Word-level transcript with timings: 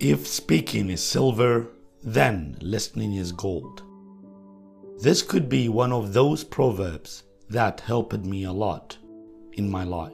If 0.00 0.26
speaking 0.26 0.90
is 0.90 1.02
silver, 1.02 1.68
then 2.02 2.58
listening 2.60 3.14
is 3.14 3.32
gold. 3.32 3.82
This 5.00 5.22
could 5.22 5.48
be 5.48 5.70
one 5.70 5.92
of 5.92 6.12
those 6.12 6.44
proverbs 6.44 7.22
that 7.48 7.80
helped 7.80 8.18
me 8.18 8.44
a 8.44 8.52
lot 8.52 8.98
in 9.54 9.70
my 9.70 9.84
life. 9.84 10.12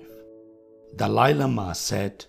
Dalai 0.94 1.34
Lama 1.34 1.74
said, 1.74 2.24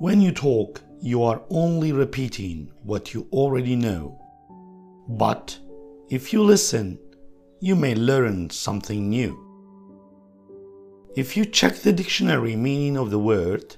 When 0.00 0.20
you 0.20 0.32
talk, 0.32 0.80
you 1.00 1.22
are 1.22 1.42
only 1.50 1.92
repeating 1.92 2.72
what 2.82 3.14
you 3.14 3.28
already 3.32 3.76
know. 3.76 4.20
But 5.08 5.56
if 6.08 6.32
you 6.32 6.42
listen, 6.42 6.98
you 7.60 7.76
may 7.76 7.94
learn 7.94 8.50
something 8.50 9.08
new. 9.08 9.49
If 11.16 11.36
you 11.36 11.44
check 11.44 11.76
the 11.76 11.92
dictionary 11.92 12.54
meaning 12.54 12.96
of 12.96 13.10
the 13.10 13.18
word, 13.18 13.76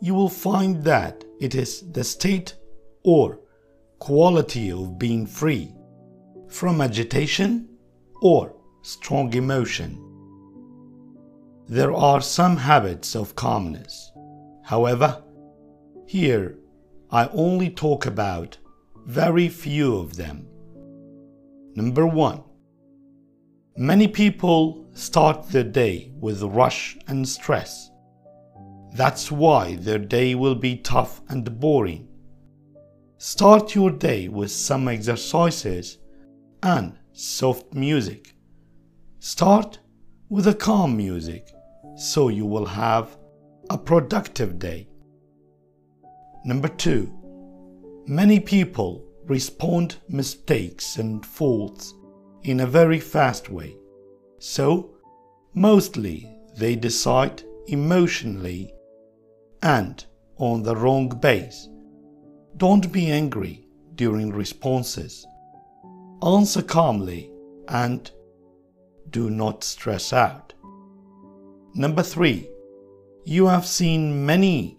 you 0.00 0.14
will 0.14 0.28
find 0.28 0.84
that 0.84 1.24
it 1.40 1.54
is 1.54 1.90
the 1.92 2.04
state 2.04 2.54
or 3.02 3.40
quality 3.98 4.70
of 4.70 4.98
being 4.98 5.26
free 5.26 5.74
from 6.48 6.82
agitation 6.82 7.68
or 8.20 8.54
strong 8.82 9.32
emotion. 9.32 10.02
There 11.66 11.94
are 11.94 12.20
some 12.20 12.58
habits 12.58 13.16
of 13.16 13.34
calmness. 13.34 14.12
However, 14.62 15.22
here 16.06 16.58
I 17.10 17.28
only 17.28 17.70
talk 17.70 18.04
about 18.04 18.58
very 19.06 19.48
few 19.48 19.96
of 19.96 20.16
them. 20.16 20.46
Number 21.74 22.06
one, 22.06 22.42
many 23.76 24.08
people 24.08 24.86
start 24.94 25.48
their 25.48 25.64
day 25.64 26.10
with 26.18 26.42
rush 26.42 26.96
and 27.08 27.28
stress. 27.28 27.90
That's 28.94 29.30
why 29.30 29.76
their 29.76 29.98
day 29.98 30.34
will 30.34 30.54
be 30.54 30.76
tough 30.76 31.20
and 31.28 31.60
boring. 31.60 32.08
Start 33.18 33.74
your 33.74 33.90
day 33.90 34.28
with 34.28 34.50
some 34.50 34.88
exercises 34.88 35.98
and 36.62 36.98
soft 37.12 37.74
music. 37.74 38.34
Start 39.18 39.78
with 40.28 40.46
a 40.46 40.54
calm 40.54 40.96
music 40.96 41.48
so 41.96 42.28
you 42.28 42.46
will 42.46 42.66
have 42.66 43.16
a 43.70 43.76
productive 43.76 44.58
day. 44.58 44.88
Number 46.44 46.68
two, 46.68 47.12
many 48.06 48.40
people 48.40 49.04
respond 49.26 49.96
mistakes 50.08 50.96
and 50.96 51.24
faults 51.24 51.92
in 52.42 52.60
a 52.60 52.66
very 52.66 53.00
fast 53.00 53.48
way. 53.48 53.76
So, 54.38 54.94
mostly 55.54 56.30
they 56.56 56.76
decide 56.76 57.42
emotionally 57.66 58.72
and 59.62 60.04
on 60.38 60.62
the 60.62 60.76
wrong 60.76 61.08
base. 61.08 61.68
Don't 62.56 62.92
be 62.92 63.10
angry 63.10 63.66
during 63.94 64.30
responses. 64.32 65.26
Answer 66.22 66.62
calmly 66.62 67.30
and 67.68 68.10
do 69.10 69.30
not 69.30 69.64
stress 69.64 70.12
out. 70.12 70.52
Number 71.74 72.02
three, 72.02 72.48
you 73.24 73.46
have 73.46 73.66
seen 73.66 74.24
many 74.24 74.78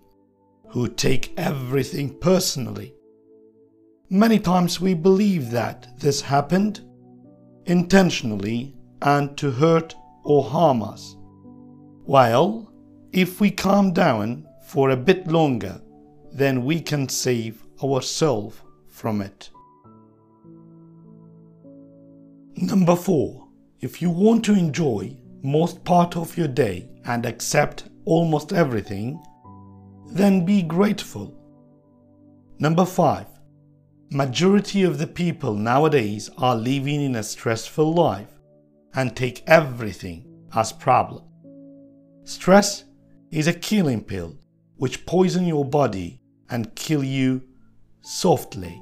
who 0.69 0.87
take 0.87 1.33
everything 1.37 2.17
personally. 2.19 2.93
Many 4.09 4.39
times 4.39 4.79
we 4.79 4.93
believe 4.93 5.51
that 5.51 5.99
this 5.99 6.21
happened 6.21 6.81
intentionally 7.67 8.73
and 9.01 9.37
to 9.37 9.51
hurt 9.51 9.95
or 10.23 10.43
harm 10.43 10.81
us. 10.81 11.15
While 12.05 12.71
if 13.11 13.39
we 13.39 13.51
calm 13.51 13.93
down 13.93 14.47
for 14.65 14.89
a 14.89 14.97
bit 14.97 15.27
longer, 15.27 15.81
then 16.31 16.65
we 16.65 16.81
can 16.81 17.07
save 17.07 17.63
ourselves 17.83 18.59
from 18.89 19.21
it. 19.21 19.49
Number 22.55 22.95
four, 22.95 23.47
if 23.81 24.01
you 24.01 24.09
want 24.09 24.43
to 24.45 24.53
enjoy 24.53 25.15
most 25.43 25.83
part 25.83 26.17
of 26.17 26.35
your 26.37 26.47
day 26.47 26.89
and 27.05 27.25
accept 27.25 27.83
almost 28.05 28.51
everything, 28.51 29.21
then 30.07 30.45
be 30.45 30.63
grateful. 30.63 31.33
Number 32.59 32.85
five, 32.85 33.27
majority 34.09 34.83
of 34.83 34.97
the 34.97 35.07
people 35.07 35.53
nowadays 35.53 36.29
are 36.37 36.55
living 36.55 37.01
in 37.01 37.15
a 37.15 37.23
stressful 37.23 37.93
life 37.93 38.31
and 38.95 39.15
take 39.15 39.43
everything 39.47 40.25
as 40.55 40.71
problem. 40.71 41.23
Stress 42.23 42.85
is 43.31 43.47
a 43.47 43.53
killing 43.53 44.03
pill 44.03 44.37
which 44.77 45.05
poison 45.05 45.45
your 45.45 45.65
body 45.65 46.21
and 46.49 46.75
kill 46.75 47.03
you 47.03 47.41
softly. 48.01 48.81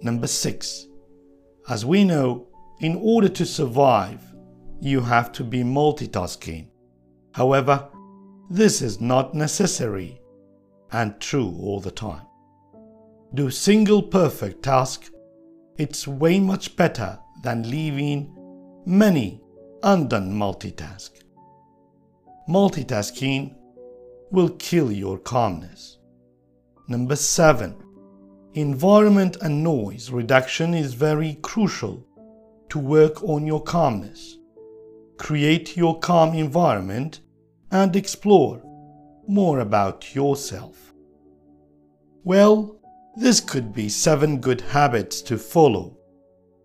Number 0.00 0.26
six, 0.26 0.86
as 1.68 1.84
we 1.84 2.04
know, 2.04 2.48
in 2.80 2.96
order 2.96 3.28
to 3.28 3.44
survive, 3.44 4.22
you 4.80 5.00
have 5.00 5.32
to 5.32 5.44
be 5.44 5.62
multitasking. 5.62 6.68
However, 7.32 7.88
this 8.48 8.80
is 8.80 9.00
not 9.00 9.34
necessary 9.34 10.20
and 10.92 11.18
true 11.20 11.54
all 11.60 11.80
the 11.80 11.90
time. 11.90 12.26
Do 13.36 13.50
single 13.50 14.02
perfect 14.02 14.62
task. 14.62 15.10
It's 15.76 16.08
way 16.08 16.40
much 16.40 16.74
better 16.74 17.18
than 17.42 17.70
leaving 17.70 18.34
many 18.86 19.42
undone 19.82 20.32
multitask. 20.32 21.10
Multitasking 22.48 23.54
will 24.30 24.48
kill 24.48 24.90
your 24.90 25.18
calmness. 25.18 25.98
Number 26.88 27.14
7 27.14 27.76
Environment 28.54 29.36
and 29.42 29.62
noise 29.62 30.10
reduction 30.10 30.72
is 30.72 30.94
very 30.94 31.34
crucial 31.42 32.06
to 32.70 32.78
work 32.78 33.22
on 33.22 33.46
your 33.46 33.62
calmness. 33.62 34.38
Create 35.18 35.76
your 35.76 35.98
calm 35.98 36.34
environment 36.34 37.20
and 37.70 37.96
explore 37.96 38.62
more 39.28 39.60
about 39.60 40.14
yourself. 40.14 40.94
Well, 42.24 42.75
this 43.16 43.40
could 43.40 43.72
be 43.72 43.88
seven 43.88 44.40
good 44.40 44.60
habits 44.60 45.22
to 45.22 45.38
follow 45.38 45.96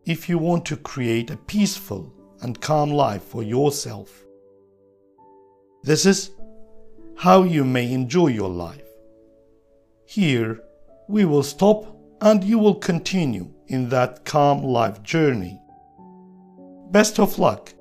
if 0.06 0.28
you 0.28 0.38
want 0.38 0.66
to 0.66 0.75
create 0.75 1.31
a 1.31 1.38
peaceful 1.38 2.13
and 2.41 2.59
calm 2.59 2.91
life 2.91 3.23
for 3.23 3.41
yourself. 3.41 4.25
This 5.84 6.06
is 6.06 6.31
how 7.16 7.44
you 7.44 7.63
may 7.63 7.91
enjoy 7.91 8.28
your 8.28 8.50
life. 8.50 8.89
Here, 10.06 10.59
we 11.07 11.23
will 11.23 11.44
stop 11.44 11.95
and 12.19 12.44
you 12.44 12.59
will 12.59 12.75
continue 12.75 13.53
in 13.68 13.88
that 13.89 14.25
calm 14.25 14.62
life 14.62 15.01
journey. 15.03 15.59
Best 16.91 17.19
of 17.19 17.39
luck 17.39 17.73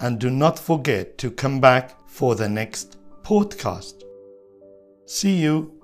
and 0.00 0.18
do 0.18 0.30
not 0.30 0.58
forget 0.58 1.16
to 1.18 1.30
come 1.30 1.60
back 1.60 2.08
for 2.08 2.34
the 2.34 2.48
next 2.48 2.96
podcast. 3.22 4.02
See 5.06 5.36
you 5.36 5.83